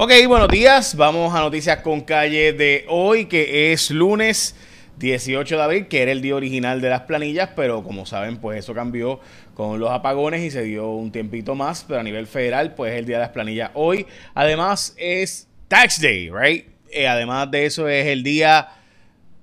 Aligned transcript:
Ok, 0.00 0.12
buenos 0.28 0.46
días. 0.46 0.94
Vamos 0.94 1.34
a 1.34 1.40
noticias 1.40 1.78
con 1.78 2.02
calle 2.02 2.52
de 2.52 2.84
hoy, 2.86 3.26
que 3.26 3.72
es 3.72 3.90
lunes 3.90 4.54
18 5.00 5.56
de 5.56 5.60
abril, 5.60 5.88
que 5.88 6.02
era 6.02 6.12
el 6.12 6.22
día 6.22 6.36
original 6.36 6.80
de 6.80 6.88
las 6.88 7.00
planillas, 7.00 7.50
pero 7.56 7.82
como 7.82 8.06
saben, 8.06 8.36
pues 8.36 8.60
eso 8.60 8.74
cambió 8.74 9.18
con 9.54 9.80
los 9.80 9.90
apagones 9.90 10.42
y 10.42 10.52
se 10.52 10.62
dio 10.62 10.88
un 10.88 11.10
tiempito 11.10 11.56
más, 11.56 11.84
pero 11.88 11.98
a 11.98 12.04
nivel 12.04 12.28
federal, 12.28 12.76
pues 12.76 12.92
es 12.92 13.00
el 13.00 13.06
día 13.06 13.16
de 13.16 13.22
las 13.22 13.32
planillas 13.32 13.72
hoy. 13.74 14.06
Además 14.34 14.94
es 14.98 15.48
Tax 15.66 16.00
Day, 16.00 16.30
right? 16.30 16.66
Eh, 16.92 17.08
además 17.08 17.50
de 17.50 17.66
eso 17.66 17.88
es 17.88 18.06
el 18.06 18.22
día 18.22 18.68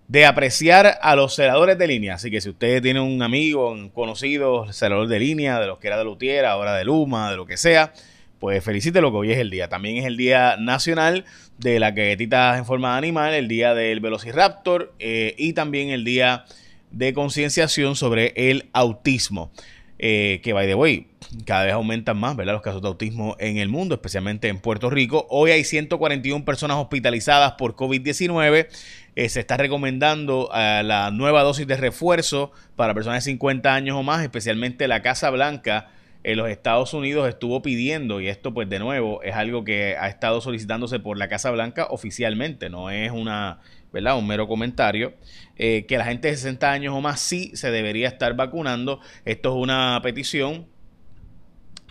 de 0.08 0.26
apreciar 0.26 0.99
a 1.02 1.17
los 1.17 1.35
celadores 1.35 1.77
de 1.77 1.85
línea. 1.85 2.13
Así 2.13 2.31
que 2.31 2.40
si 2.40 2.48
usted 2.48 2.81
tiene 2.81 3.02
un 3.02 3.22
amigo, 3.22 3.72
un 3.72 3.90
conocido, 3.90 4.72
celador 4.72 5.09
de 5.09 5.20
línea, 5.20 5.59
de 5.59 5.67
los 5.67 5.80
que 5.80 5.88
era 5.88 5.98
de 5.98 6.05
Lutiera, 6.05 6.52
ahora 6.52 6.73
de 6.76 6.85
Luma, 6.85 7.30
de 7.30 7.35
lo 7.35 7.45
que 7.45 7.58
sea, 7.58 7.91
pues 8.45 8.63
felicítelo 8.63 9.09
que 9.09 9.17
hoy 9.17 9.31
es 9.31 9.40
el 9.40 9.49
día. 9.49 9.70
También 9.70 9.98
es 9.98 10.05
el 10.05 10.17
día 10.17 10.55
nacional 10.59 11.26
de 11.58 11.80
la 11.80 11.90
galletita 11.90 12.59
en 12.59 12.66
forma 12.68 12.91
de 12.91 12.99
animal, 12.99 13.34
el 13.34 13.48
día 13.48 13.73
del 13.73 14.02
Velociraptor 14.02 14.94
eh, 14.99 15.34
y 15.40 15.54
también 15.54 15.90
el 15.90 16.05
día 16.05 16.45
de 16.91 17.16
concienciación 17.16 17.95
sobre 17.95 18.34
el 18.35 18.70
autismo. 18.71 19.52
Eh, 19.98 20.41
que 20.44 20.54
by 20.54 20.68
the 20.68 20.76
way, 20.76 21.08
cada 21.44 21.66
vez 21.66 21.73
aumentan 21.73 22.18
más 22.18 22.35
¿verdad? 22.35 22.54
los 22.54 22.62
casos 22.62 22.84
de 22.84 22.88
autismo 22.88 23.35
en 23.40 23.58
el 23.58 23.68
mundo, 23.68 23.95
especialmente 23.95 24.48
en 24.48 24.59
Puerto 24.59 24.91
Rico. 24.91 25.26
Hoy 25.32 25.49
hay 25.49 25.63
141 25.63 26.46
personas 26.46 26.77
hospitalizadas 26.77 27.54
por 27.54 27.76
COVID-19. 27.76 28.68
Eh, 29.16 29.30
se 29.30 29.40
está 29.40 29.57
recomendando 29.57 30.52
la 30.54 31.09
nueva 31.09 31.41
dosis 31.41 31.66
de 31.66 31.77
refuerzo 31.77 32.52
para 32.76 32.93
personas 32.93 33.26
de 33.26 33.32
50 33.32 33.73
años 33.73 33.98
o 33.98 34.04
más, 34.04 34.21
especialmente 34.21 34.88
la 34.88 35.02
Casa 35.02 35.32
Blanca 35.32 35.90
en 36.25 36.38
los 36.38 36.49
Estados 36.49 36.95
Unidos 36.95 37.29
estuvo 37.29 37.61
pidiendo, 37.61 38.20
y 38.20 38.29
esto 38.29 38.52
pues 38.52 38.67
de 38.67 38.79
nuevo 38.79 39.21
es 39.21 39.35
algo 39.35 39.63
que 39.63 39.95
ha 39.95 40.07
estado 40.07 40.41
solicitándose 40.41 40.99
por 40.99 41.20
la 41.20 41.27
Casa 41.27 41.51
Blanca 41.51 41.85
oficialmente, 41.91 42.67
no 42.67 42.90
es 42.90 43.12
una, 43.12 43.59
¿verdad? 43.93 44.17
un 44.17 44.26
mero 44.26 44.48
comentario, 44.48 45.13
eh, 45.55 45.85
que 45.87 45.99
la 45.99 46.05
gente 46.05 46.29
de 46.29 46.35
60 46.35 46.71
años 46.71 46.95
o 46.95 47.01
más 47.01 47.20
sí 47.20 47.51
se 47.54 47.70
debería 47.70 48.07
estar 48.07 48.35
vacunando. 48.35 49.01
Esto 49.23 49.49
es 49.49 49.55
una 49.62 49.99
petición 50.01 50.65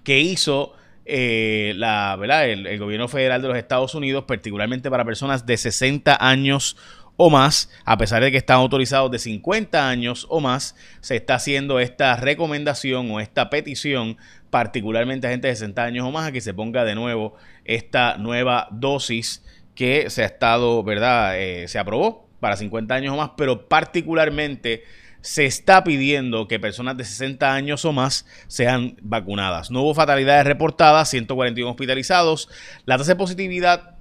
que 0.02 0.18
hizo 0.18 0.72
eh, 1.04 1.74
la, 1.76 2.16
¿verdad? 2.16 2.48
El, 2.48 2.78
gobierno 2.78 3.08
federal 3.08 3.42
de 3.42 3.48
los 3.48 3.56
Estados 3.56 3.94
Unidos, 3.94 4.24
particularmente 4.24 4.90
para 4.90 5.04
personas 5.04 5.44
de 5.44 5.56
60 5.56 6.16
años 6.20 6.76
o 7.16 7.30
más, 7.30 7.70
a 7.84 7.96
pesar 7.96 8.22
de 8.22 8.30
que 8.30 8.36
están 8.36 8.56
autorizados 8.56 9.10
de 9.10 9.18
50 9.18 9.88
años 9.88 10.26
o 10.30 10.40
más, 10.40 10.74
se 11.00 11.16
está 11.16 11.36
haciendo 11.36 11.78
esta 11.78 12.16
recomendación 12.16 13.10
o 13.10 13.20
esta 13.20 13.50
petición, 13.50 14.16
particularmente 14.50 15.26
a 15.26 15.30
gente 15.30 15.48
de 15.48 15.54
60 15.54 15.84
años 15.84 16.06
o 16.06 16.10
más, 16.10 16.28
a 16.28 16.32
que 16.32 16.40
se 16.40 16.54
ponga 16.54 16.84
de 16.84 16.94
nuevo 16.94 17.34
esta 17.64 18.16
nueva 18.16 18.68
dosis 18.72 19.44
que 19.74 20.10
se 20.10 20.22
ha 20.22 20.26
estado, 20.26 20.82
¿verdad? 20.82 21.38
Eh, 21.38 21.68
se 21.68 21.78
aprobó 21.78 22.28
para 22.40 22.56
50 22.56 22.94
años 22.94 23.14
o 23.14 23.16
más, 23.16 23.30
pero 23.36 23.68
particularmente 23.68 24.84
se 25.24 25.46
está 25.46 25.84
pidiendo 25.84 26.46
que 26.48 26.60
personas 26.60 26.98
de 26.98 27.04
60 27.04 27.50
años 27.50 27.86
o 27.86 27.94
más 27.94 28.26
sean 28.46 28.98
vacunadas. 29.00 29.70
No 29.70 29.80
hubo 29.80 29.94
fatalidades 29.94 30.44
reportadas, 30.44 31.08
141 31.08 31.70
hospitalizados. 31.70 32.50
La 32.84 32.98
tasa 32.98 33.12
de 33.12 33.16
positividad 33.16 33.96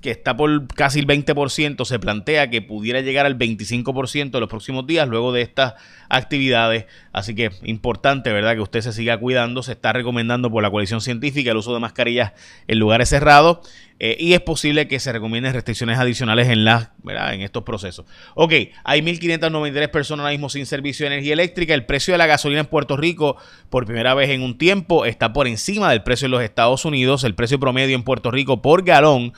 que 0.00 0.10
está 0.10 0.36
por 0.36 0.66
casi 0.68 1.00
el 1.00 1.06
20%, 1.06 1.84
se 1.84 1.98
plantea 1.98 2.48
que 2.48 2.62
pudiera 2.62 3.00
llegar 3.00 3.26
al 3.26 3.38
25% 3.38 4.34
en 4.34 4.40
los 4.40 4.48
próximos 4.48 4.86
días 4.86 5.08
luego 5.08 5.32
de 5.32 5.42
estas 5.42 5.74
actividades. 6.08 6.86
Así 7.12 7.34
que 7.34 7.50
importante, 7.62 8.32
¿verdad? 8.32 8.54
Que 8.54 8.60
usted 8.60 8.80
se 8.80 8.92
siga 8.92 9.18
cuidando. 9.18 9.62
Se 9.62 9.72
está 9.72 9.92
recomendando 9.92 10.50
por 10.50 10.62
la 10.62 10.70
coalición 10.70 11.00
científica 11.00 11.50
el 11.50 11.58
uso 11.58 11.74
de 11.74 11.80
mascarillas 11.80 12.32
en 12.66 12.78
lugares 12.78 13.08
cerrados. 13.10 13.58
Eh, 14.02 14.16
y 14.18 14.32
es 14.32 14.40
posible 14.40 14.88
que 14.88 14.98
se 14.98 15.12
recomienden 15.12 15.52
restricciones 15.52 15.98
adicionales 15.98 16.48
en, 16.48 16.64
las, 16.64 16.88
en 17.06 17.42
estos 17.42 17.64
procesos. 17.64 18.06
Ok, 18.34 18.52
hay 18.82 19.02
1.593 19.02 19.90
personas 19.90 20.24
ahora 20.24 20.32
mismo 20.32 20.48
sin 20.48 20.64
servicio 20.64 21.04
de 21.04 21.12
energía 21.12 21.34
eléctrica. 21.34 21.74
El 21.74 21.84
precio 21.84 22.14
de 22.14 22.18
la 22.18 22.26
gasolina 22.26 22.60
en 22.60 22.66
Puerto 22.66 22.96
Rico, 22.96 23.36
por 23.68 23.84
primera 23.84 24.14
vez 24.14 24.30
en 24.30 24.42
un 24.42 24.56
tiempo, 24.56 25.04
está 25.04 25.34
por 25.34 25.46
encima 25.46 25.90
del 25.90 26.02
precio 26.02 26.24
en 26.24 26.30
los 26.30 26.42
Estados 26.42 26.86
Unidos. 26.86 27.24
El 27.24 27.34
precio 27.34 27.60
promedio 27.60 27.94
en 27.94 28.02
Puerto 28.02 28.30
Rico 28.30 28.62
por 28.62 28.84
galón 28.84 29.34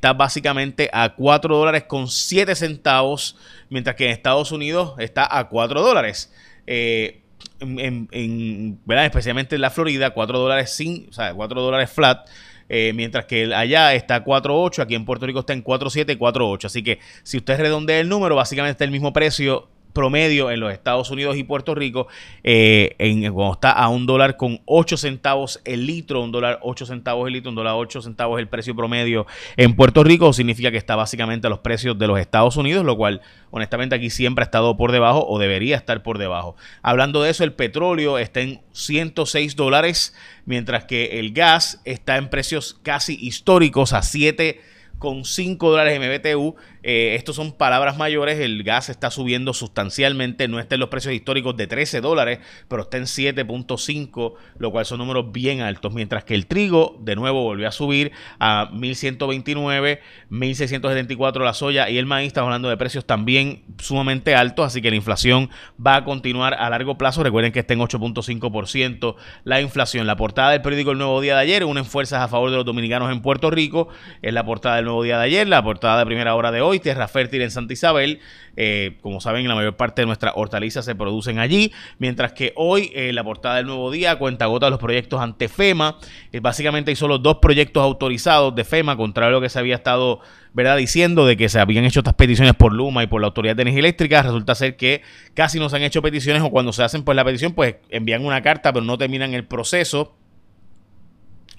básicamente 0.00 0.90
a 0.92 1.14
4 1.14 1.56
dólares 1.56 1.84
con 1.84 2.08
7 2.08 2.54
centavos, 2.54 3.36
mientras 3.68 3.96
que 3.96 4.06
en 4.06 4.12
Estados 4.12 4.52
Unidos 4.52 4.94
está 4.98 5.38
a 5.38 5.48
4 5.48 5.82
dólares. 5.82 6.32
Eh, 6.66 7.22
en, 7.60 8.78
¿verdad? 8.84 9.06
especialmente 9.06 9.54
en 9.54 9.62
la 9.62 9.70
Florida, 9.70 10.10
4 10.10 10.38
dólares 10.38 10.70
sin, 10.70 11.08
o 11.10 11.12
sea, 11.12 11.34
4 11.34 11.60
dólares 11.60 11.90
flat. 11.90 12.28
Eh, 12.72 12.92
mientras 12.94 13.24
que 13.24 13.52
allá 13.52 13.94
está 13.94 14.24
4.8, 14.24 14.82
aquí 14.82 14.94
en 14.94 15.04
Puerto 15.04 15.26
Rico 15.26 15.40
está 15.40 15.52
en 15.52 15.64
4.7 15.64 16.12
y 16.12 16.16
4.8. 16.16 16.66
Así 16.66 16.84
que 16.84 17.00
si 17.24 17.38
usted 17.38 17.58
redondea 17.58 17.98
el 17.98 18.08
número, 18.08 18.36
básicamente 18.36 18.72
está 18.72 18.84
el 18.84 18.92
mismo 18.92 19.12
precio 19.12 19.68
promedio 19.92 20.50
en 20.50 20.60
los 20.60 20.72
Estados 20.72 21.10
Unidos 21.10 21.36
y 21.36 21.44
Puerto 21.44 21.74
Rico, 21.74 22.08
eh, 22.44 22.94
en, 22.98 23.32
cuando 23.32 23.54
está 23.54 23.72
a 23.72 23.88
un 23.88 24.06
dólar 24.06 24.36
con 24.36 24.60
8 24.66 24.96
centavos 24.96 25.60
el 25.64 25.86
litro, 25.86 26.22
un 26.22 26.32
dólar 26.32 26.58
8 26.62 26.86
centavos 26.86 27.26
el 27.26 27.34
litro, 27.34 27.50
un 27.50 27.56
dólar 27.56 27.74
8 27.76 28.02
centavos 28.02 28.38
el 28.38 28.48
precio 28.48 28.74
promedio 28.74 29.26
en 29.56 29.74
Puerto 29.74 30.04
Rico, 30.04 30.32
significa 30.32 30.70
que 30.70 30.76
está 30.76 30.96
básicamente 30.96 31.46
a 31.46 31.50
los 31.50 31.60
precios 31.60 31.98
de 31.98 32.06
los 32.06 32.18
Estados 32.18 32.56
Unidos, 32.56 32.84
lo 32.84 32.96
cual 32.96 33.20
honestamente 33.50 33.94
aquí 33.94 34.10
siempre 34.10 34.42
ha 34.42 34.46
estado 34.46 34.76
por 34.76 34.92
debajo 34.92 35.26
o 35.26 35.38
debería 35.38 35.76
estar 35.76 36.02
por 36.02 36.18
debajo. 36.18 36.56
Hablando 36.82 37.22
de 37.22 37.30
eso, 37.30 37.44
el 37.44 37.52
petróleo 37.52 38.18
está 38.18 38.40
en 38.40 38.60
106 38.72 39.56
dólares, 39.56 40.14
mientras 40.44 40.84
que 40.84 41.18
el 41.18 41.32
gas 41.32 41.80
está 41.84 42.16
en 42.16 42.30
precios 42.30 42.78
casi 42.82 43.18
históricos 43.20 43.92
a 43.92 44.02
7 44.02 44.60
con 45.00 45.24
5 45.24 45.70
dólares 45.70 45.98
MBTU. 45.98 46.54
Eh, 46.82 47.14
estos 47.16 47.36
son 47.36 47.52
palabras 47.52 47.96
mayores. 47.96 48.38
El 48.38 48.62
gas 48.62 48.88
está 48.88 49.10
subiendo 49.10 49.52
sustancialmente. 49.52 50.48
No 50.48 50.58
está 50.58 50.76
en 50.76 50.80
los 50.80 50.88
precios 50.88 51.14
históricos 51.14 51.56
de 51.56 51.66
13 51.66 52.00
dólares, 52.00 52.40
pero 52.68 52.82
está 52.82 52.96
en 52.96 53.04
7.5, 53.04 54.34
lo 54.58 54.70
cual 54.70 54.84
son 54.84 54.98
números 54.98 55.32
bien 55.32 55.60
altos. 55.60 55.92
Mientras 55.92 56.24
que 56.24 56.34
el 56.34 56.46
trigo, 56.46 56.96
de 57.00 57.16
nuevo, 57.16 57.42
volvió 57.42 57.68
a 57.68 57.72
subir 57.72 58.12
a 58.38 58.70
1129, 58.72 60.00
1674 60.28 61.44
la 61.44 61.54
soya 61.54 61.88
y 61.90 61.98
el 61.98 62.06
maíz. 62.06 62.28
Estamos 62.28 62.48
hablando 62.48 62.68
de 62.68 62.76
precios 62.76 63.04
también 63.04 63.64
sumamente 63.78 64.34
altos, 64.34 64.66
así 64.66 64.80
que 64.82 64.90
la 64.90 64.96
inflación 64.96 65.50
va 65.84 65.96
a 65.96 66.04
continuar 66.04 66.54
a 66.54 66.70
largo 66.70 66.96
plazo. 66.96 67.22
Recuerden 67.22 67.52
que 67.52 67.60
está 67.60 67.74
en 67.74 67.80
8.5% 67.80 69.16
la 69.44 69.60
inflación. 69.60 70.06
La 70.06 70.16
portada 70.16 70.50
del 70.50 70.62
periódico 70.62 70.92
El 70.92 70.98
Nuevo 70.98 71.20
Día 71.20 71.34
de 71.34 71.42
ayer, 71.42 71.64
unen 71.64 71.84
fuerzas 71.84 72.22
a 72.22 72.28
favor 72.28 72.50
de 72.50 72.56
los 72.56 72.64
dominicanos 72.64 73.10
en 73.10 73.22
Puerto 73.22 73.50
Rico. 73.50 73.88
Es 74.22 74.32
la 74.32 74.44
portada 74.44 74.76
del 74.76 74.84
nuevo 74.84 75.02
día 75.02 75.18
de 75.18 75.24
ayer, 75.24 75.48
la 75.48 75.62
portada 75.62 75.98
de 75.98 76.06
primera 76.06 76.34
hora 76.34 76.50
de 76.52 76.60
hoy, 76.60 76.69
Tierra 76.78 77.08
Fértil 77.08 77.42
en 77.42 77.50
Santa 77.50 77.72
Isabel. 77.72 78.20
Eh, 78.56 78.98
como 79.00 79.20
saben, 79.20 79.48
la 79.48 79.54
mayor 79.54 79.76
parte 79.76 80.02
de 80.02 80.06
nuestras 80.06 80.34
hortalizas 80.36 80.84
se 80.84 80.94
producen 80.94 81.38
allí, 81.38 81.72
mientras 81.98 82.32
que 82.32 82.52
hoy 82.56 82.92
eh, 82.94 83.12
la 83.12 83.24
portada 83.24 83.56
del 83.56 83.66
nuevo 83.66 83.90
día 83.90 84.16
cuenta 84.16 84.46
gota 84.46 84.70
los 84.70 84.78
proyectos 84.78 85.20
ante 85.20 85.48
FEMA. 85.48 85.98
Eh, 86.32 86.40
básicamente 86.40 86.90
hay 86.90 86.96
solo 86.96 87.18
dos 87.18 87.38
proyectos 87.38 87.82
autorizados 87.82 88.54
de 88.54 88.64
FEMA, 88.64 88.96
contrario 88.96 89.28
a 89.28 89.32
lo 89.32 89.40
que 89.40 89.48
se 89.48 89.58
había 89.58 89.76
estado 89.76 90.20
¿verdad? 90.52 90.76
diciendo 90.76 91.26
de 91.26 91.36
que 91.36 91.48
se 91.48 91.60
habían 91.60 91.84
hecho 91.84 92.00
estas 92.00 92.14
peticiones 92.14 92.54
por 92.54 92.72
Luma 92.72 93.02
y 93.02 93.06
por 93.06 93.20
la 93.20 93.28
Autoridad 93.28 93.56
de 93.56 93.62
Energía 93.62 93.80
Eléctrica. 93.80 94.22
Resulta 94.22 94.54
ser 94.54 94.76
que 94.76 95.02
casi 95.34 95.58
no 95.58 95.68
se 95.68 95.76
han 95.76 95.82
hecho 95.82 96.02
peticiones 96.02 96.42
o 96.42 96.50
cuando 96.50 96.72
se 96.72 96.82
hacen 96.82 97.02
pues 97.02 97.16
la 97.16 97.24
petición, 97.24 97.52
pues 97.52 97.76
envían 97.88 98.24
una 98.24 98.42
carta, 98.42 98.72
pero 98.72 98.84
no 98.84 98.98
terminan 98.98 99.34
el 99.34 99.46
proceso 99.46 100.16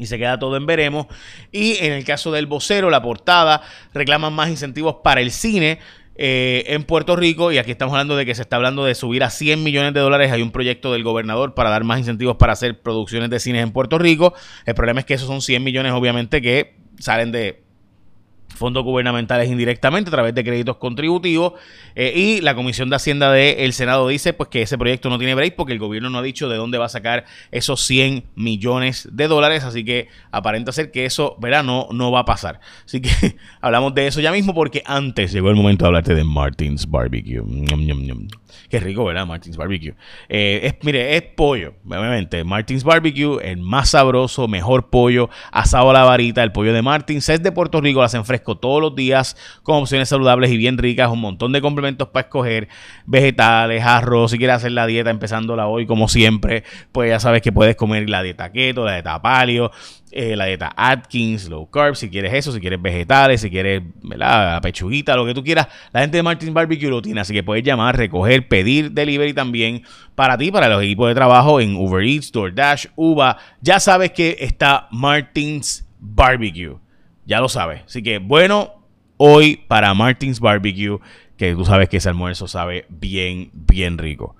y 0.02 0.08
se 0.08 0.18
queda 0.18 0.40
todo 0.40 0.58
en 0.58 0.66
veremos. 0.66 1.06
Y 1.52 1.78
en 1.78 1.94
el 1.94 2.04
caso 2.04 2.32
del 2.32 2.48
vocero, 2.48 2.90
la 2.90 3.02
portada, 3.02 3.62
reclaman 3.94 4.34
más 4.34 4.50
incentivos 4.50 4.98
para 5.04 5.22
el 5.22 5.32
cine. 5.32 5.80
Eh, 6.24 6.66
en 6.68 6.84
Puerto 6.84 7.16
Rico 7.16 7.52
y 7.52 7.58
aquí 7.58 7.72
estamos 7.72 7.94
hablando 7.94 8.18
de 8.18 8.26
que 8.26 8.36
se 8.36 8.42
está 8.42 8.58
hablando 8.58 8.84
de 8.84 8.94
subir 8.96 9.24
a 9.24 9.30
100 9.30 9.64
millones 9.64 9.94
de 9.94 10.02
dólares. 10.02 10.32
Hay 10.32 10.42
un 10.42 10.52
proyecto 10.52 10.92
del 10.92 11.04
gobernador 11.04 11.54
para 11.56 11.70
dar 11.70 11.84
más 11.84 12.00
incentivos 12.00 12.36
para 12.36 12.54
hacer 12.54 12.82
producciones 12.82 13.30
de 13.30 13.40
cines 13.40 13.64
en 13.64 13.72
Puerto 13.72 13.98
Rico. 13.98 14.34
El 14.66 14.76
problema 14.76 15.00
es 15.00 15.06
que 15.06 15.14
esos 15.14 15.28
son 15.28 15.42
100 15.42 15.64
millones 15.64 15.94
obviamente 15.94 16.42
que 16.42 16.76
salen 17.00 17.32
de 17.32 17.61
fondos 18.56 18.84
gubernamentales 18.84 19.50
indirectamente 19.50 20.10
a 20.10 20.12
través 20.12 20.36
de 20.36 20.44
créditos 20.44 20.78
contributivos 20.78 21.54
eh, 21.96 22.14
y 22.16 22.42
la 22.42 22.56
Comisión 22.56 22.90
de 22.90 22.96
Hacienda 22.96 23.32
del 23.32 23.74
Senado 23.74 24.08
dice 24.08 24.34
pues 24.34 24.50
que 24.50 24.62
ese 24.62 24.78
proyecto 24.78 25.10
no 25.10 25.18
tiene 25.18 25.36
break 25.36 25.56
porque 25.56 25.74
el 25.74 25.80
gobierno 25.80 26.10
no 26.10 26.20
ha 26.20 26.22
dicho 26.22 26.50
de 26.50 26.58
dónde 26.58 26.78
va 26.78 26.86
a 26.86 26.90
sacar 26.90 27.26
esos 27.52 27.82
100 27.82 28.26
millones 28.36 29.10
de 29.12 29.28
dólares, 29.28 29.64
así 29.64 29.84
que 29.84 30.08
aparenta 30.32 30.72
ser 30.72 30.92
que 30.92 31.06
eso, 31.06 31.36
verá, 31.40 31.64
no, 31.64 31.88
no 31.92 32.12
va 32.12 32.22
a 32.22 32.26
pasar. 32.26 32.60
Así 32.86 33.02
que 33.02 33.10
hablamos 33.62 33.94
de 33.94 34.08
eso 34.08 34.22
ya 34.22 34.32
mismo 34.32 34.54
porque 34.54 34.84
antes 34.86 35.32
llegó 35.32 35.50
el 35.50 35.56
momento 35.56 35.86
de 35.86 35.88
hablarte 35.88 36.16
de 36.16 36.24
Martins 36.24 36.90
Barbecue. 36.90 37.42
Qué 38.70 38.80
rico, 38.80 39.06
¿verdad? 39.06 39.26
Martins 39.26 39.58
Barbecue. 39.58 39.94
Eh, 40.30 40.62
es, 40.64 40.76
mire, 40.84 41.16
es 41.16 41.24
pollo, 41.36 41.74
obviamente. 41.86 42.44
Martins 42.44 42.84
Barbecue, 42.84 43.40
el 43.44 43.58
más 43.58 43.90
sabroso, 43.90 44.48
mejor 44.48 44.90
pollo, 44.90 45.30
asado 45.52 45.90
a 45.90 45.94
la 45.94 46.04
varita, 46.04 46.44
el 46.44 46.52
pollo 46.52 46.74
de 46.74 46.82
Martins 46.82 47.28
es 47.30 47.42
de 47.42 47.52
Puerto 47.52 47.82
Rico, 47.82 48.02
las 48.02 48.12
hacen 48.12 48.26
todos 48.42 48.82
los 48.82 48.96
días 48.96 49.38
con 49.64 49.78
opciones 49.78 50.10
saludables 50.10 50.52
y 50.52 50.58
bien 50.58 50.78
ricas, 50.78 51.10
un 51.10 51.22
montón 51.22 51.52
de 51.52 51.62
complementos 51.62 52.10
para 52.10 52.28
escoger, 52.28 52.68
vegetales, 53.06 53.84
arroz, 53.84 54.32
si 54.32 54.38
quieres 54.38 54.58
hacer 54.58 54.72
la 54.72 54.86
dieta 54.86 55.10
empezándola 55.10 55.68
hoy 55.68 55.86
como 55.86 56.08
siempre, 56.08 56.64
pues 56.92 57.10
ya 57.10 57.20
sabes 57.20 57.42
que 57.42 57.52
puedes 57.52 57.76
comer 57.76 58.10
la 58.10 58.24
dieta 58.24 58.52
keto, 58.52 58.86
la 58.86 58.94
dieta 58.94 59.22
paleo, 59.22 59.72
eh, 60.14 60.36
la 60.36 60.46
dieta 60.46 60.74
Atkins, 60.76 61.48
low 61.48 61.70
carb, 61.70 61.96
si 61.96 62.10
quieres 62.10 62.34
eso, 62.34 62.52
si 62.52 62.60
quieres 62.60 62.82
vegetales, 62.82 63.40
si 63.40 63.50
quieres 63.50 63.82
la 64.04 64.60
pechuguita, 64.62 65.16
lo 65.16 65.26
que 65.26 65.34
tú 65.34 65.42
quieras. 65.42 65.70
La 65.94 66.02
gente 66.02 66.18
de 66.18 66.24
Martins 66.24 66.52
Barbecue 66.52 66.90
lo 66.90 67.02
tiene, 67.02 67.22
así 67.22 67.34
que 67.34 67.44
puedes 67.44 67.64
llamar, 67.64 67.96
recoger, 67.96 68.48
pedir 68.50 68.92
delivery 68.92 69.34
también 69.34 69.84
para 70.16 70.38
ti, 70.38 70.52
para 70.52 70.68
los 70.68 70.84
equipos 70.84 71.08
de 71.08 71.16
trabajo 71.16 71.62
en 71.62 71.78
Uber 71.78 72.04
Eats, 72.04 72.32
DoorDash, 72.32 72.88
Uva. 72.98 73.38
Ya 73.62 73.80
sabes 73.80 74.12
que 74.12 74.36
está 74.42 74.90
Martins 74.92 75.88
Barbecue. 76.00 76.76
Ya 77.32 77.40
lo 77.40 77.48
sabes. 77.48 77.84
Así 77.86 78.04
que 78.04 78.18
bueno, 78.18 78.74
hoy 79.16 79.56
para 79.70 79.94
Martins 79.94 80.42
Barbecue, 80.42 81.00
que 81.38 81.54
tú 81.54 81.64
sabes 81.64 81.88
que 81.88 81.96
ese 81.96 82.10
almuerzo 82.10 82.46
sabe 82.46 82.86
bien, 82.90 83.52
bien 83.54 83.98
rico. 83.98 84.36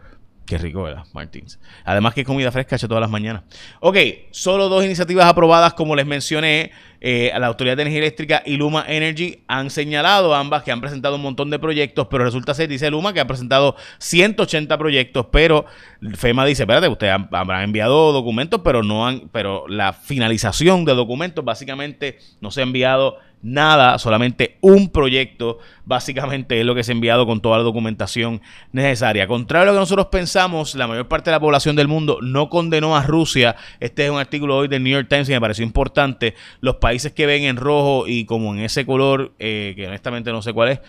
Qué 0.46 0.58
rico, 0.58 0.84
¿verdad? 0.84 1.06
Martins. 1.14 1.58
Además 1.86 2.14
que 2.14 2.26
comida 2.26 2.52
fresca 2.52 2.76
hecha 2.76 2.90
todas 2.90 3.00
las 3.00 3.10
mañanas. 3.10 3.44
Ok, 3.80 3.96
solo 4.32 4.68
dos 4.68 4.84
iniciativas 4.84 5.26
aprobadas, 5.26 5.74
como 5.74 5.96
les 5.96 6.06
mencioné. 6.06 6.72
Eh, 7.04 7.32
la 7.36 7.48
Autoridad 7.48 7.76
de 7.76 7.82
Energía 7.82 8.02
Eléctrica 8.02 8.44
y 8.46 8.58
Luma 8.58 8.86
Energy 8.88 9.40
han 9.48 9.72
señalado 9.72 10.36
ambas 10.36 10.62
que 10.62 10.72
han 10.72 10.82
presentado 10.82 11.16
un 11.16 11.24
montón 11.24 11.50
de 11.50 11.58
proyectos, 11.58 12.08
pero 12.12 12.24
resulta 12.24 12.54
ser, 12.54 12.70
dice 12.70 12.92
Luma, 12.92 13.12
que 13.12 13.20
ha 13.20 13.26
presentado 13.26 13.76
180 13.98 14.78
proyectos, 14.78 15.26
pero 15.32 15.66
FEMA 16.14 16.46
dice, 16.46 16.64
espérate, 16.64 16.88
ustedes 16.88 17.16
habrán 17.32 17.64
enviado 17.64 18.12
documentos, 18.12 18.62
pero 18.64 18.84
no 18.84 19.08
han, 19.08 19.30
pero 19.32 19.68
la 19.68 19.94
finalización 19.94 20.86
de 20.86 20.94
documentos 20.94 21.44
básicamente 21.44 22.20
no 22.40 22.52
se 22.52 22.60
ha 22.60 22.64
enviado 22.64 23.18
nada, 23.42 23.98
solamente 24.00 24.58
un 24.62 24.90
proyecto, 24.90 25.60
básicamente 25.86 26.60
es 26.60 26.66
lo 26.66 26.76
que 26.76 26.84
se 26.84 26.92
ha 26.92 26.96
enviado 26.96 27.26
con 27.26 27.42
toda 27.42 27.58
la 27.58 27.64
documentación 27.64 28.42
necesaria. 28.72 29.28
Contrario 29.28 29.64
a 29.64 29.66
lo 29.68 29.74
que 29.74 29.80
nosotros 29.80 30.08
pensamos, 30.08 30.76
la 30.76 30.88
mayor 30.88 31.08
parte 31.08 31.30
de 31.30 31.36
la 31.36 31.40
población 31.40 31.76
del 31.76 31.88
mundo 31.88 32.20
no 32.22 32.50
condenó 32.50 32.96
a 32.96 33.04
Rusia. 33.04 33.56
Este 33.80 34.06
es 34.06 34.12
un 34.12 34.20
artículo 34.20 34.58
hoy 34.58 34.68
del 34.68 34.84
New 34.84 34.94
York 34.94 35.08
Times 35.10 35.30
y 35.30 35.32
me 35.32 35.42
pareció 35.42 35.64
importante. 35.64 36.36
Los 36.60 36.76
países 36.76 37.12
que 37.14 37.26
ven 37.26 37.44
en 37.44 37.58
rojo 37.58 38.08
y 38.08 38.26
como 38.26 38.54
en 38.54 38.62
ese 38.62 38.86
color, 38.86 39.34
eh, 39.40 39.74
que 39.76 39.88
honestamente 39.88 40.32
no 40.32 40.42
sé 40.42 40.54
cuál 40.54 40.70
es, 40.70 40.80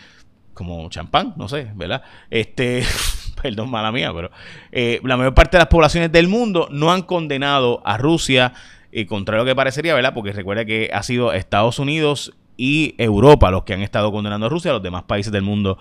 como 0.55 0.89
champán, 0.91 1.35
no 1.37 1.49
sé, 1.49 1.71
¿verdad? 1.75 2.03
Este, 2.31 2.85
perdón, 3.43 3.71
mala 3.71 3.91
mía, 3.93 4.13
pero 4.15 4.31
eh, 4.71 5.01
la 5.03 5.17
mayor 5.17 5.35
parte 5.35 5.57
de 5.57 5.61
las 5.61 5.69
poblaciones 5.69 6.13
del 6.13 6.29
mundo 6.29 6.69
no 6.71 6.93
han 6.93 7.03
condenado 7.03 7.83
a 7.85 7.97
Rusia. 7.97 8.53
Y 8.95 9.07
contrario 9.07 9.41
a 9.41 9.45
lo 9.45 9.51
que 9.51 9.57
parecería, 9.57 9.95
¿verdad? 9.95 10.13
Porque 10.13 10.33
recuerda 10.33 10.67
que 10.67 10.91
ha 10.93 11.03
sido 11.03 11.33
Estados 11.33 11.79
Unidos 11.79 12.35
y 12.57 12.95
Europa 12.99 13.51
los 13.51 13.65
que 13.65 13.75
han 13.75 13.83
estado 13.83 14.13
condenando 14.13 14.47
a 14.47 14.49
Rusia, 14.49 14.73
los 14.73 14.83
demás 14.83 15.05
países 15.05 15.33
del 15.33 15.43
mundo. 15.43 15.79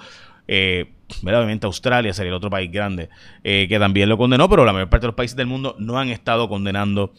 Eh, 0.47 0.91
obviamente 1.21 1.65
Australia 1.65 2.13
sería 2.13 2.29
el 2.29 2.35
otro 2.35 2.49
país 2.49 2.71
grande 2.71 3.09
eh, 3.43 3.67
que 3.69 3.79
también 3.79 4.09
lo 4.09 4.17
condenó, 4.17 4.49
pero 4.49 4.65
la 4.65 4.73
mayor 4.73 4.89
parte 4.89 5.05
de 5.05 5.09
los 5.09 5.15
países 5.15 5.35
del 5.37 5.47
mundo 5.47 5.75
no 5.79 5.99
han 5.99 6.09
estado 6.09 6.49
condenando 6.49 7.13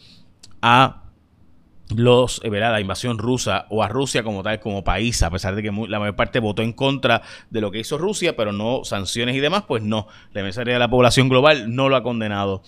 a 0.61 1.03
los, 1.95 2.41
eh, 2.43 2.49
la 2.49 2.79
invasión 2.79 3.17
rusa 3.17 3.65
o 3.69 3.83
a 3.83 3.87
Rusia 3.87 4.23
como 4.23 4.41
tal, 4.43 4.59
como 4.59 4.83
país, 4.83 5.21
a 5.23 5.29
pesar 5.29 5.55
de 5.55 5.61
que 5.61 5.71
la 5.87 5.99
mayor 5.99 6.15
parte 6.15 6.39
votó 6.39 6.61
en 6.61 6.73
contra 6.73 7.21
de 7.49 7.61
lo 7.61 7.71
que 7.71 7.79
hizo 7.79 7.97
Rusia, 7.97 8.35
pero 8.35 8.51
no 8.51 8.83
sanciones 8.83 9.35
y 9.35 9.39
demás, 9.39 9.63
pues 9.67 9.83
no, 9.83 10.07
la 10.31 10.43
mayoría 10.43 10.73
de 10.73 10.79
la 10.79 10.89
población 10.89 11.29
global 11.29 11.73
no 11.75 11.89
lo 11.89 11.95
ha 11.95 12.03
condenado 12.03 12.63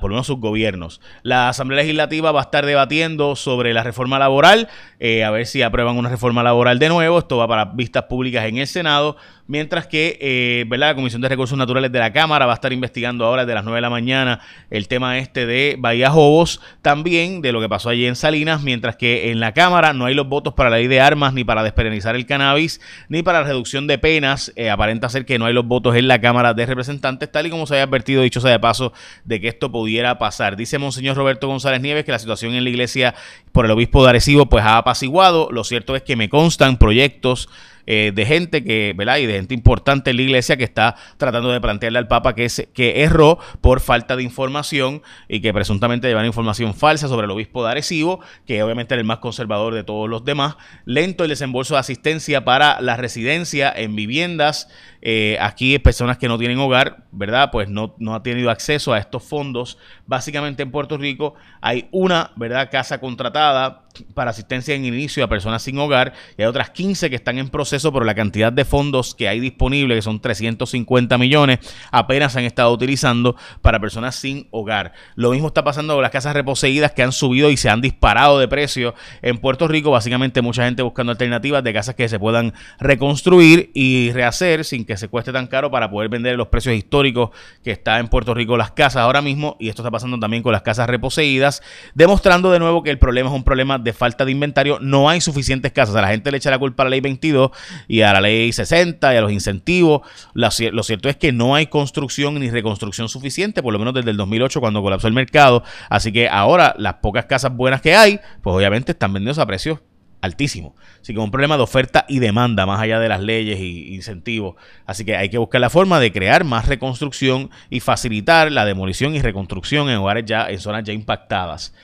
por 0.00 0.10
lo 0.10 0.16
menos 0.16 0.26
sus 0.26 0.40
gobiernos. 0.40 1.00
La 1.22 1.48
Asamblea 1.48 1.82
Legislativa 1.82 2.32
va 2.32 2.40
a 2.40 2.44
estar 2.44 2.66
debatiendo 2.66 3.36
sobre 3.36 3.72
la 3.72 3.84
reforma 3.84 4.18
laboral, 4.18 4.68
eh, 4.98 5.24
a 5.24 5.30
ver 5.30 5.46
si 5.46 5.62
aprueban 5.62 5.96
una 5.96 6.08
reforma 6.08 6.42
laboral 6.42 6.78
de 6.78 6.88
nuevo. 6.88 7.18
Esto 7.18 7.36
va 7.36 7.46
para 7.46 7.66
vistas 7.66 8.04
públicas 8.04 8.44
en 8.46 8.58
el 8.58 8.66
Senado, 8.66 9.16
mientras 9.46 9.86
que 9.86 10.18
eh, 10.20 10.66
la 10.68 10.94
Comisión 10.94 11.22
de 11.22 11.28
Recursos 11.28 11.56
Naturales 11.56 11.92
de 11.92 11.98
la 11.98 12.12
Cámara 12.12 12.46
va 12.46 12.52
a 12.52 12.54
estar 12.54 12.72
investigando 12.72 13.24
ahora 13.24 13.44
desde 13.44 13.54
las 13.54 13.64
9 13.64 13.76
de 13.76 13.82
la 13.82 13.90
mañana 13.90 14.40
el 14.70 14.88
tema 14.88 15.18
este 15.18 15.46
de 15.46 15.76
Bahía 15.78 16.10
Jobos, 16.10 16.60
también 16.82 17.40
de 17.40 17.52
lo 17.52 17.60
que 17.60 17.68
pasó 17.68 17.88
allí 17.88 18.06
en 18.06 18.16
Salinas, 18.16 18.62
mientras 18.62 18.96
que 18.96 19.30
en 19.30 19.40
la 19.40 19.54
Cámara 19.54 19.92
no 19.92 20.06
hay 20.06 20.14
los 20.14 20.28
votos 20.28 20.54
para 20.54 20.70
la 20.70 20.76
ley 20.76 20.88
de 20.88 21.00
armas, 21.00 21.34
ni 21.34 21.44
para 21.44 21.62
despenalizar 21.62 22.16
el 22.16 22.26
cannabis, 22.26 22.80
ni 23.08 23.22
para 23.22 23.40
la 23.40 23.46
reducción 23.46 23.86
de 23.86 23.98
penas. 23.98 24.52
Eh, 24.56 24.70
aparenta 24.70 25.08
ser 25.08 25.24
que 25.24 25.38
no 25.38 25.46
hay 25.46 25.54
los 25.54 25.66
votos 25.66 25.96
en 25.96 26.08
la 26.08 26.20
Cámara 26.20 26.54
de 26.54 26.66
Representantes, 26.66 27.30
tal 27.30 27.46
y 27.46 27.50
como 27.50 27.66
se 27.66 27.74
había 27.74 27.84
advertido, 27.84 28.22
dicho 28.22 28.40
sea 28.40 28.50
de 28.50 28.60
paso, 28.60 28.92
de 29.24 29.40
que 29.40 29.48
esto 29.48 29.67
pudiera 29.70 30.18
pasar. 30.18 30.56
Dice 30.56 30.78
Monseñor 30.78 31.16
Roberto 31.16 31.48
González 31.48 31.80
Nieves 31.80 32.04
que 32.04 32.12
la 32.12 32.18
situación 32.18 32.54
en 32.54 32.64
la 32.64 32.70
iglesia 32.70 33.14
por 33.58 33.64
el 33.64 33.72
obispo 33.72 34.04
de 34.04 34.10
Arecibo 34.10 34.46
pues 34.46 34.64
ha 34.64 34.76
apaciguado. 34.76 35.48
Lo 35.50 35.64
cierto 35.64 35.96
es 35.96 36.02
que 36.02 36.14
me 36.14 36.28
constan 36.28 36.78
proyectos 36.78 37.48
eh, 37.90 38.12
de 38.14 38.26
gente 38.26 38.62
que, 38.62 38.92
¿verdad? 38.94 39.16
Y 39.16 39.24
de 39.24 39.32
gente 39.32 39.54
importante 39.54 40.10
en 40.10 40.16
la 40.16 40.22
iglesia 40.22 40.58
que 40.58 40.64
está 40.64 40.94
tratando 41.16 41.50
de 41.50 41.58
plantearle 41.58 41.98
al 41.98 42.06
Papa 42.06 42.34
que, 42.34 42.44
es, 42.44 42.68
que 42.74 43.02
erró 43.02 43.38
por 43.62 43.80
falta 43.80 44.14
de 44.14 44.22
información 44.22 45.00
y 45.26 45.40
que 45.40 45.54
presuntamente 45.54 46.06
llevan 46.06 46.26
información 46.26 46.74
falsa 46.74 47.08
sobre 47.08 47.24
el 47.24 47.30
obispo 47.30 47.64
de 47.64 47.70
Arecibo, 47.70 48.20
que 48.46 48.62
obviamente 48.62 48.92
era 48.92 49.00
el 49.00 49.06
más 49.06 49.20
conservador 49.20 49.72
de 49.72 49.84
todos 49.84 50.06
los 50.06 50.22
demás. 50.22 50.56
Lento 50.84 51.24
el 51.24 51.30
desembolso 51.30 51.74
de 51.74 51.80
asistencia 51.80 52.44
para 52.44 52.78
la 52.82 52.98
residencia 52.98 53.72
en 53.74 53.96
viviendas. 53.96 54.68
Eh, 55.00 55.38
aquí 55.40 55.78
personas 55.78 56.18
que 56.18 56.28
no 56.28 56.36
tienen 56.36 56.58
hogar, 56.58 57.04
¿verdad? 57.10 57.50
Pues 57.50 57.70
no, 57.70 57.94
no 57.98 58.14
ha 58.14 58.22
tenido 58.22 58.50
acceso 58.50 58.92
a 58.92 58.98
estos 58.98 59.22
fondos. 59.22 59.78
Básicamente 60.06 60.62
en 60.62 60.70
Puerto 60.70 60.98
Rico 60.98 61.36
hay 61.62 61.88
una, 61.90 62.32
¿verdad? 62.36 62.68
Casa 62.70 63.00
contratada 63.00 63.47
temporada 63.48 63.87
para 64.14 64.30
asistencia 64.30 64.74
en 64.74 64.84
inicio 64.84 65.24
a 65.24 65.28
personas 65.28 65.62
sin 65.62 65.78
hogar 65.78 66.12
y 66.36 66.42
hay 66.42 66.48
otras 66.48 66.70
15 66.70 67.10
que 67.10 67.16
están 67.16 67.38
en 67.38 67.48
proceso, 67.48 67.92
pero 67.92 68.04
la 68.04 68.14
cantidad 68.14 68.52
de 68.52 68.64
fondos 68.64 69.14
que 69.14 69.28
hay 69.28 69.40
disponible, 69.40 69.94
que 69.94 70.02
son 70.02 70.20
350 70.20 71.18
millones, 71.18 71.58
apenas 71.90 72.32
se 72.32 72.40
han 72.40 72.44
estado 72.44 72.72
utilizando 72.72 73.36
para 73.62 73.80
personas 73.80 74.16
sin 74.16 74.48
hogar. 74.50 74.92
Lo 75.14 75.30
mismo 75.30 75.48
está 75.48 75.64
pasando 75.64 75.94
con 75.94 76.02
las 76.02 76.10
casas 76.10 76.34
reposeídas 76.34 76.92
que 76.92 77.02
han 77.02 77.12
subido 77.12 77.50
y 77.50 77.56
se 77.56 77.70
han 77.70 77.80
disparado 77.80 78.38
de 78.38 78.48
precio 78.48 78.94
en 79.22 79.38
Puerto 79.38 79.68
Rico. 79.68 79.90
Básicamente 79.90 80.42
mucha 80.42 80.64
gente 80.64 80.82
buscando 80.82 81.12
alternativas 81.12 81.62
de 81.64 81.72
casas 81.72 81.94
que 81.94 82.08
se 82.08 82.18
puedan 82.18 82.54
reconstruir 82.78 83.70
y 83.74 84.12
rehacer 84.12 84.64
sin 84.64 84.84
que 84.84 84.96
se 84.96 85.08
cueste 85.08 85.32
tan 85.32 85.46
caro 85.46 85.70
para 85.70 85.90
poder 85.90 86.08
vender 86.08 86.36
los 86.36 86.48
precios 86.48 86.74
históricos 86.74 87.30
que 87.62 87.70
está 87.70 87.98
en 87.98 88.08
Puerto 88.08 88.34
Rico 88.34 88.56
las 88.56 88.70
casas 88.70 89.02
ahora 89.02 89.22
mismo. 89.22 89.56
Y 89.58 89.68
esto 89.68 89.82
está 89.82 89.90
pasando 89.90 90.18
también 90.18 90.42
con 90.42 90.52
las 90.52 90.62
casas 90.62 90.88
reposeídas, 90.88 91.62
demostrando 91.94 92.50
de 92.50 92.58
nuevo 92.58 92.82
que 92.82 92.90
el 92.90 92.98
problema 92.98 93.28
es 93.28 93.34
un 93.34 93.44
problema 93.44 93.78
de 93.78 93.87
de 93.88 93.92
falta 93.94 94.24
de 94.24 94.32
inventario, 94.32 94.78
no 94.80 95.08
hay 95.08 95.20
suficientes 95.20 95.72
casas. 95.72 95.96
A 95.96 96.02
la 96.02 96.08
gente 96.08 96.30
le 96.30 96.36
echa 96.36 96.50
la 96.50 96.58
culpa 96.58 96.82
a 96.82 96.86
la 96.86 96.90
ley 96.90 97.00
22 97.00 97.50
y 97.88 98.02
a 98.02 98.12
la 98.12 98.20
ley 98.20 98.52
60 98.52 99.14
y 99.14 99.16
a 99.16 99.20
los 99.20 99.32
incentivos. 99.32 100.02
lo 100.34 100.50
cierto 100.82 101.08
es 101.08 101.16
que 101.16 101.32
no 101.32 101.54
hay 101.54 101.66
construcción 101.66 102.38
ni 102.38 102.50
reconstrucción 102.50 103.08
suficiente, 103.08 103.62
por 103.62 103.72
lo 103.72 103.78
menos 103.78 103.94
desde 103.94 104.10
el 104.10 104.16
2008 104.16 104.60
cuando 104.60 104.82
colapsó 104.82 105.08
el 105.08 105.14
mercado. 105.14 105.62
Así 105.88 106.12
que 106.12 106.28
ahora 106.28 106.74
las 106.78 106.94
pocas 106.94 107.24
casas 107.24 107.54
buenas 107.54 107.80
que 107.80 107.94
hay, 107.94 108.20
pues 108.42 108.54
obviamente 108.54 108.92
están 108.92 109.12
vendiendo 109.12 109.40
a 109.40 109.46
precios 109.46 109.78
altísimos. 110.20 110.72
Así 111.00 111.12
que 111.12 111.20
un 111.20 111.30
problema 111.30 111.56
de 111.56 111.62
oferta 111.62 112.04
y 112.08 112.18
demanda 112.18 112.66
más 112.66 112.80
allá 112.80 112.98
de 112.98 113.08
las 113.08 113.20
leyes 113.20 113.58
y 113.60 113.94
incentivos. 113.94 114.56
Así 114.86 115.04
que 115.04 115.16
hay 115.16 115.28
que 115.28 115.38
buscar 115.38 115.60
la 115.60 115.70
forma 115.70 116.00
de 116.00 116.12
crear 116.12 116.44
más 116.44 116.66
reconstrucción 116.66 117.50
y 117.70 117.80
facilitar 117.80 118.50
la 118.50 118.64
demolición 118.64 119.14
y 119.14 119.22
reconstrucción 119.22 119.88
en 119.88 119.96
hogares 119.96 120.24
ya 120.26 120.48
en 120.48 120.58
zonas 120.58 120.84
ya 120.84 120.92
impactadas. 120.92 121.74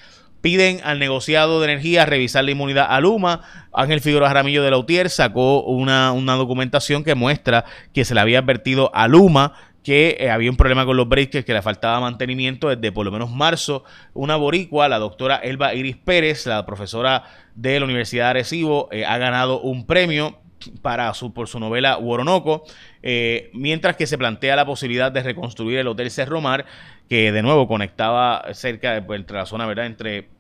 Piden 0.45 0.83
al 0.85 0.99
negociado 0.99 1.59
de 1.59 1.73
energía 1.73 2.05
revisar 2.05 2.45
la 2.45 2.51
inmunidad 2.51 2.89
a 2.91 3.01
Luma. 3.01 3.41
Ángel 3.73 4.03
Figueroa 4.03 4.31
Ramillo 4.31 4.63
de 4.63 4.71
la 4.71 4.77
UTIER 4.77 5.09
sacó 5.09 5.63
una, 5.63 6.11
documentación 6.37 7.03
que 7.03 7.15
muestra 7.15 7.65
que 7.95 8.05
se 8.05 8.13
le 8.13 8.21
había 8.21 8.41
advertido 8.41 8.91
a 8.95 9.09
Luma 9.09 9.55
que 9.83 10.19
eh, 10.21 10.29
había 10.29 10.51
un 10.51 10.59
problema 10.59 10.85
con 10.85 10.99
los 10.99 11.09
breakers, 11.09 11.47
que 11.47 11.55
le 11.55 11.63
faltaba 11.63 11.99
mantenimiento 11.99 12.69
desde 12.69 12.93
por 12.93 13.07
lo 13.07 13.11
menos 13.11 13.31
marzo. 13.31 13.85
Una 14.13 14.37
boricua, 14.37 14.87
la 14.91 14.99
doctora 14.99 15.37
Elba 15.37 15.73
Iris 15.73 15.97
Pérez, 15.97 16.45
la 16.45 16.67
profesora 16.67 17.23
de 17.55 17.79
la 17.81 17.87
Universidad 17.87 18.25
de 18.25 18.31
Arecibo, 18.31 18.91
eh, 18.93 19.07
ha 19.07 19.17
ganado 19.17 19.63
un 19.63 19.87
premio 19.87 20.41
para 20.83 21.13
su, 21.15 21.33
por 21.33 21.49
su 21.49 21.59
novela 21.59 21.97
Woronoco, 21.97 22.65
eh, 23.03 23.51
mientras 23.55 23.97
que 23.97 24.07
se 24.07 24.19
plantea 24.19 24.57
la 24.57 24.67
posibilidad 24.67 25.11
de 25.11 25.23
reconstruir 25.23 25.79
el 25.79 25.89
Hotel 25.89 26.11
Cerro 26.11 26.43
Mar, 26.43 26.67
que 27.09 27.33
de 27.33 27.43
nuevo 27.43 27.67
conectaba 27.67 28.45
cerca 28.53 28.93
de, 28.93 29.03
pues, 29.03 29.21
entre 29.21 29.37
la 29.37 29.47
zona, 29.47 29.67
¿verdad?, 29.67 29.87
entre 29.87 30.34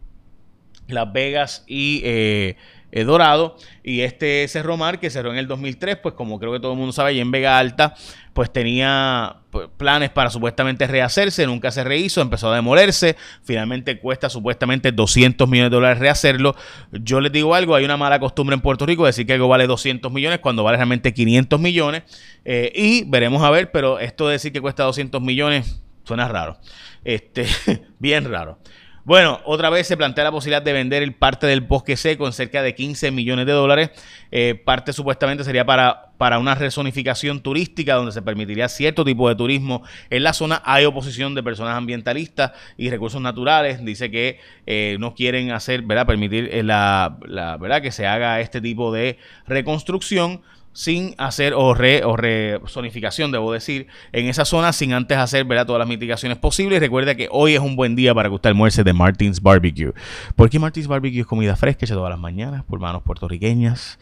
las 0.88 1.12
Vegas 1.12 1.64
y 1.66 2.02
eh, 2.04 2.56
eh, 2.94 3.02
Dorado. 3.02 3.56
Y 3.82 4.02
este 4.02 4.46
Cerro 4.46 4.76
Mar, 4.76 5.00
que 5.00 5.10
cerró 5.10 5.32
en 5.32 5.38
el 5.38 5.48
2003, 5.48 5.96
pues 5.96 6.14
como 6.14 6.38
creo 6.38 6.52
que 6.52 6.60
todo 6.60 6.72
el 6.72 6.78
mundo 6.78 6.92
sabe, 6.92 7.14
y 7.14 7.20
en 7.20 7.32
Vega 7.32 7.58
Alta, 7.58 7.94
pues 8.32 8.52
tenía 8.52 9.38
pues, 9.50 9.68
planes 9.76 10.10
para 10.10 10.30
supuestamente 10.30 10.86
rehacerse, 10.86 11.44
nunca 11.44 11.72
se 11.72 11.82
rehizo, 11.82 12.20
empezó 12.20 12.52
a 12.52 12.54
demolerse, 12.54 13.16
finalmente 13.42 13.98
cuesta 13.98 14.30
supuestamente 14.30 14.92
200 14.92 15.48
millones 15.48 15.72
de 15.72 15.74
dólares 15.74 15.98
rehacerlo. 15.98 16.54
Yo 16.92 17.20
les 17.20 17.32
digo 17.32 17.56
algo, 17.56 17.74
hay 17.74 17.84
una 17.84 17.96
mala 17.96 18.20
costumbre 18.20 18.54
en 18.54 18.60
Puerto 18.60 18.86
Rico 18.86 19.02
de 19.02 19.08
decir 19.08 19.26
que 19.26 19.32
algo 19.32 19.48
vale 19.48 19.66
200 19.66 20.12
millones 20.12 20.38
cuando 20.38 20.62
vale 20.62 20.76
realmente 20.76 21.12
500 21.12 21.58
millones. 21.58 22.04
Eh, 22.44 22.70
y 22.76 23.02
veremos 23.04 23.42
a 23.42 23.50
ver, 23.50 23.72
pero 23.72 23.98
esto 23.98 24.28
de 24.28 24.34
decir 24.34 24.52
que 24.52 24.60
cuesta 24.60 24.84
200 24.84 25.20
millones 25.20 25.82
suena 26.04 26.28
raro. 26.28 26.58
Este, 27.02 27.46
bien 27.98 28.30
raro. 28.30 28.58
Bueno, 29.06 29.38
otra 29.44 29.68
vez 29.68 29.86
se 29.86 29.98
plantea 29.98 30.24
la 30.24 30.32
posibilidad 30.32 30.62
de 30.62 30.72
vender 30.72 31.02
el 31.02 31.12
parte 31.12 31.46
del 31.46 31.60
bosque 31.60 31.94
seco 31.94 32.26
en 32.26 32.32
cerca 32.32 32.62
de 32.62 32.74
15 32.74 33.10
millones 33.10 33.44
de 33.44 33.52
dólares. 33.52 33.90
Eh, 34.30 34.54
parte 34.54 34.94
supuestamente 34.94 35.44
sería 35.44 35.66
para, 35.66 36.12
para 36.16 36.38
una 36.38 36.54
rezonificación 36.54 37.42
turística 37.42 37.96
donde 37.96 38.12
se 38.12 38.22
permitiría 38.22 38.66
cierto 38.66 39.04
tipo 39.04 39.28
de 39.28 39.34
turismo 39.34 39.82
en 40.08 40.22
la 40.22 40.32
zona. 40.32 40.62
Hay 40.64 40.86
oposición 40.86 41.34
de 41.34 41.42
personas 41.42 41.76
ambientalistas 41.76 42.52
y 42.78 42.88
recursos 42.88 43.20
naturales. 43.20 43.84
Dice 43.84 44.10
que 44.10 44.40
eh, 44.64 44.96
no 44.98 45.14
quieren 45.14 45.50
hacer, 45.50 45.82
¿verdad? 45.82 46.06
Permitir 46.06 46.48
eh, 46.50 46.62
la, 46.62 47.18
la, 47.26 47.58
¿verdad? 47.58 47.82
que 47.82 47.92
se 47.92 48.06
haga 48.06 48.40
este 48.40 48.62
tipo 48.62 48.90
de 48.90 49.18
reconstrucción 49.46 50.40
sin 50.74 51.14
hacer 51.16 51.54
o 51.54 51.72
re 51.72 52.04
o 52.04 52.16
resonificación, 52.16 53.32
debo 53.32 53.52
decir, 53.52 53.86
en 54.12 54.26
esa 54.26 54.44
zona 54.44 54.72
sin 54.72 54.92
antes 54.92 55.16
hacer 55.16 55.44
¿verdad? 55.44 55.64
todas 55.64 55.78
las 55.78 55.88
mitigaciones 55.88 56.36
posibles. 56.36 56.80
Recuerda 56.80 57.14
que 57.14 57.28
hoy 57.30 57.54
es 57.54 57.60
un 57.60 57.76
buen 57.76 57.96
día 57.96 58.12
para 58.12 58.28
que 58.28 58.34
usted 58.34 58.50
almuerce 58.50 58.84
de 58.84 58.92
Martins 58.92 59.40
Barbecue. 59.40 59.92
Porque 60.36 60.58
Martins 60.58 60.86
Barbecue 60.86 61.20
es 61.20 61.26
comida 61.26 61.56
fresca 61.56 61.86
hecha 61.86 61.94
todas 61.94 62.10
las 62.10 62.18
mañanas 62.18 62.64
por 62.64 62.80
manos 62.80 63.02
puertorriqueñas 63.02 63.98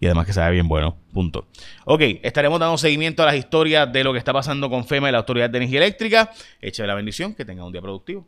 y 0.00 0.06
además 0.06 0.26
que 0.26 0.32
sabe 0.32 0.52
bien 0.52 0.68
bueno. 0.68 0.96
Punto. 1.12 1.46
Ok, 1.84 2.02
estaremos 2.22 2.60
dando 2.60 2.78
seguimiento 2.78 3.22
a 3.22 3.26
las 3.26 3.36
historias 3.36 3.90
de 3.92 4.04
lo 4.04 4.12
que 4.12 4.18
está 4.18 4.32
pasando 4.32 4.70
con 4.70 4.84
FEMA 4.84 5.08
y 5.08 5.12
la 5.12 5.18
Autoridad 5.18 5.50
de 5.50 5.58
Energía 5.58 5.78
Eléctrica. 5.78 6.30
Eche 6.60 6.86
la 6.86 6.94
bendición, 6.94 7.34
que 7.34 7.44
tenga 7.44 7.64
un 7.64 7.72
día 7.72 7.82
productivo. 7.82 8.26